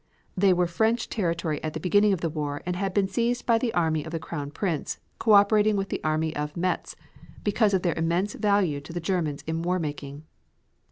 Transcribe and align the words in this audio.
They 0.35 0.51
were 0.51 0.65
French 0.65 1.09
territory 1.09 1.63
at 1.63 1.73
the 1.73 1.79
beginning 1.79 2.11
of 2.11 2.21
the 2.21 2.29
war 2.31 2.63
and 2.65 2.75
had 2.75 2.91
been 2.91 3.07
seized 3.07 3.45
by 3.45 3.59
the 3.59 3.71
army 3.75 4.03
of 4.03 4.11
the 4.11 4.17
Crown 4.17 4.49
Prince, 4.49 4.97
co 5.19 5.33
operating 5.33 5.75
with 5.75 5.89
the 5.89 6.03
Army 6.03 6.35
of 6.35 6.57
Metz 6.57 6.95
because 7.43 7.75
of 7.75 7.83
their 7.83 7.93
immense 7.93 8.33
value 8.33 8.81
to 8.81 8.93
the 8.93 8.99
Germans 8.99 9.43
in 9.45 9.61
war 9.61 9.77
making. 9.77 10.23